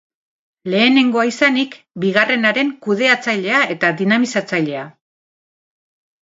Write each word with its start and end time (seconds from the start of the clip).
Lehenengoa 0.73 1.25
izanik 1.31 1.75
bigarrenaren 2.05 2.71
kudeatzailea 2.87 3.61
eta 3.75 3.93
dinamizatzailea. 4.01 4.89